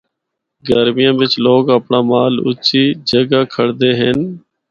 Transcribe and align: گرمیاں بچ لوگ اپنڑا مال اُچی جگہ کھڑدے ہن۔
گرمیاں 0.67 1.15
بچ 1.19 1.33
لوگ 1.45 1.63
اپنڑا 1.75 1.99
مال 2.09 2.33
اُچی 2.47 2.83
جگہ 3.09 3.41
کھڑدے 3.53 3.91
ہن۔ 3.99 4.17